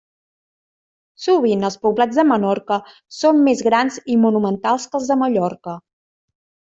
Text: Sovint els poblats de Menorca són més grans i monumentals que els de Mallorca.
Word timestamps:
Sovint 1.25 1.65
els 1.69 1.75
poblats 1.83 2.17
de 2.21 2.25
Menorca 2.31 2.77
són 3.19 3.43
més 3.49 3.61
grans 3.71 3.99
i 4.15 4.19
monumentals 4.25 4.89
que 4.95 4.99
els 5.01 5.13
de 5.15 5.19
Mallorca. 5.25 5.77